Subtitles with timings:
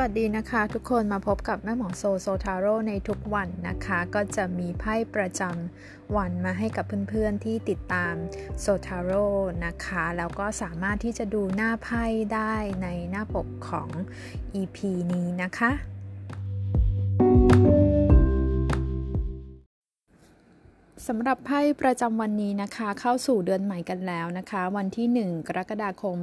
[0.00, 8.14] สวัสดีนะคะทุกคนมาพบกับแม่หมอโซโซทาโร่ในทุกวันนะคะ ก็จะมีไพ่ประจำวันมาให้กับเพื่อนๆที่ติดตาม
[8.60, 9.26] โซทาโร่
[9.64, 13.90] นะคะ แล้วก็สามารถที่จะดูหน้าไพ่ได้ในหน้าปกของ
[14.60, 14.78] EP
[15.12, 15.95] นี้นะคะ
[21.10, 26.16] สำหรับไพ่ประจำวันนี้นะคะ เข้าสู่เดือนใหม่กันแล้วนะคะ วันที่ 1 กรกฎาคม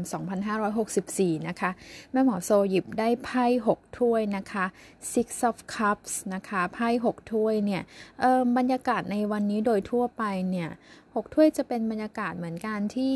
[0.71, 1.69] 2564 นะคะ
[2.11, 4.65] แม่หมอโซหยิบได้ไพ่ 6 ถ้วยนะคะ
[5.13, 7.81] Six of Cups นะคะไพ่6 ถ้วยเนี่ย
[8.57, 10.69] บรรยากาศในวันนี้โดยทั่วไปเนี่ย
[11.01, 13.13] 6ถ้วยจะเป็นบรรยากาศเหมือนกันที่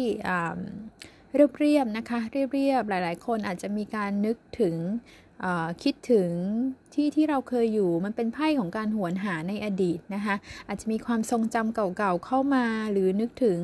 [1.60, 2.20] เรียบๆนะคะ
[2.54, 4.76] เรียบๆหลาย ๆ คนอาจจะมีการนึกถึง
[5.84, 6.30] คิดถึง
[6.94, 10.36] ที่ที่เราเคยอยู่มันเป็นไพ่ของการหวนหาในอดีตนะคะ
[10.68, 13.60] อาจจะมีความทรงจำเก่าๆเข้ามาหรือนึกถึง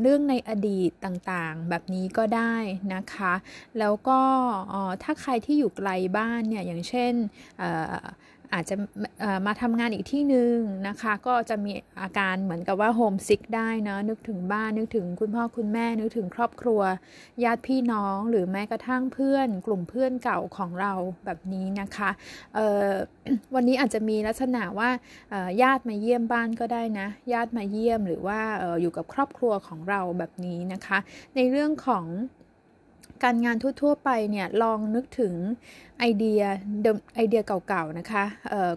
[0.00, 2.54] เรื่องในอดีตต่างๆ แบบนี้ก็ได้
[2.94, 3.34] นะคะ
[3.78, 4.20] แล้วก็
[5.02, 7.12] ถ้าใครที่อยู่ไกลบ้านเนี่ยอย่างเช่น
[8.54, 8.76] อาจจะ
[9.46, 10.56] มาทำงานอีกที่หนึ่ง
[10.88, 11.72] นะคะ ก็จะมี
[12.02, 16.80] อาการเหมือนกับว่าโฮมซิกได้นะนึกถึงบ้านนึกถึงคุณพ่อคุณแม่ นึกถึงครอบครัว
[17.44, 20.92] ญาติพี่น้องหรือแม้กระทั่งเพื่อน กลุ่มเพื่อนเก่าของเรา
[21.24, 22.10] แบบนี้นะคะ
[23.54, 24.90] วันนี้อาจจะมีลักษณะว่า
[25.62, 28.40] ญาติมาเยี่ยมบ้านก็ได้นะ ญาติมาเยี่ยมหรือว่า
[28.80, 30.98] อยู่กับครอบครัวของเราแบบนี้นะคะ
[31.36, 32.06] ในเรื่องของ
[33.24, 35.34] การงานทั่ว ๆ ไปเนี่ยลองนึกถึง
[35.98, 36.42] ไอเดีย
[36.82, 38.24] เดิมไอเดียเก่าๆนะคะ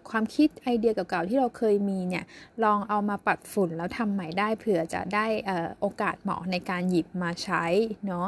[0.10, 2.24] ความคิดไอเดียเก่าๆที่เราเคยมีเนี่ย
[2.64, 5.26] ลองเอามาปัดฝุ่นแล้วทำใหม่ได้เผื่อจะได้
[5.80, 7.66] โอกาสเหมาะในการหยิบมาใช้
[8.08, 8.28] เนาะ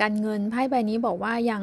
[0.00, 1.62] การเงินไพ่ใบนี้บอกว่ายัง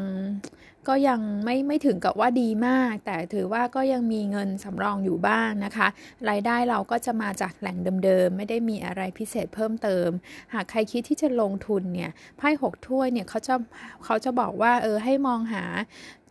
[0.88, 5.88] ก็ยังไม่ไม่ถึงกับว่าดีมาก แต่ถือว่าก็ยังมีเงินสำรองอยู่บ้างนะคะ
[6.30, 10.10] รายได้เราก็จะมาจากแหล่งเดิมๆ ไม่ได้มีอะไรพิเศษเพิ่มเติม
[10.54, 13.56] หากใครคิดที่จะลงทุนเนี่ยไพ่หกถ้วยเนี่ยเขาจะ
[14.06, 15.64] เขาจะบอกว่าเออให้มองหา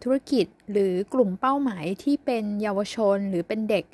[0.04, 3.84] ธุรกิจหรือกลุ่มเป้าหมายที่เป็นเยาวชนหรือเป็นเด็ก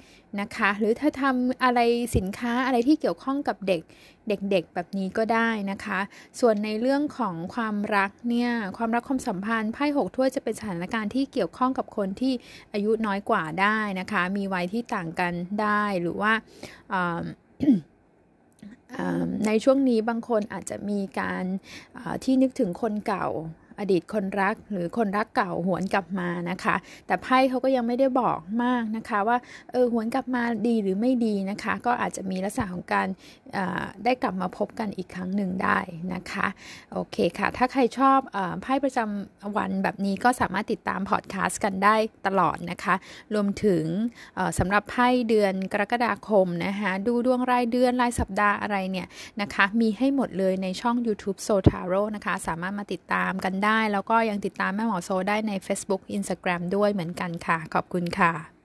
[0.40, 1.80] นะคะ หรือถ้าทำอะไร
[2.16, 3.82] สินค้าอะไรที่เกี่ยวข้องกับเด็ก
[4.28, 6.00] เด็กๆ แบบนี้ก็ได้นะคะ
[6.40, 12.32] ส่วนในเรื่องของความรักเนี่ยความรักความสัมพันธ์ไพ่หกถ้วยจะเป็นสถานการณ์ที่เกี่ยวข้องกับคนที่
[12.72, 15.32] อายุน้อยกว่าได้นะคะ มีวัยที่ต่างกัน
[15.62, 16.32] ได้หรือว่า
[19.46, 21.44] ในช่วงนี้บางคนอาจจะมีการ
[22.24, 23.28] ที่นึกถึงคนเก่า
[23.78, 29.38] อดีตคนรักหรือคนรักเก่าหวนกลับมานะคะ แต่ไพ่เขาก็ยังไม่ได้บอกมากนะคะว่า
[29.72, 33.08] เออหวนกลับมาดีหรือไม่ดีนะคะ ก็อาจจะมีลักษณะของการ
[34.04, 35.78] ได้กลับมาพบกันอีกครั้งหนึ่งได้
[36.14, 36.46] นะคะ
[36.92, 38.18] โอเคค่ะ ถ้าใครชอบ
[38.62, 41.96] ไพ่ประจำวันแบบนี้ก็สามารถติดตามพอดแคสต์กันได้
[42.26, 42.94] ตลอดนะคะ
[43.34, 43.84] รวมถึง
[44.58, 49.06] สำหรับไพ่เดือนกรกฎาคมนะคะดูดวงรายเดือนรายสัปดาห์อะไรเนี่ย
[49.40, 58.57] นะคะ มีให้หมดเลยในช่อง YouTube s o t a r o นะคะ สามารถมาติดตามกันได้ได้ แล้วก็ยังติดตามแม่หมอโซได้ใน Facebook Instagram ด้วยเหมือนกันค่ะ ขอบคุณค่ะ